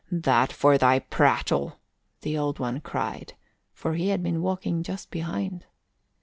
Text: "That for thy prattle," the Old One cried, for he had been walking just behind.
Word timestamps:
"That 0.11 0.51
for 0.51 0.79
thy 0.79 0.97
prattle," 0.97 1.77
the 2.21 2.35
Old 2.35 2.57
One 2.57 2.79
cried, 2.81 3.33
for 3.71 3.93
he 3.93 4.07
had 4.07 4.23
been 4.23 4.41
walking 4.41 4.81
just 4.81 5.11
behind. 5.11 5.67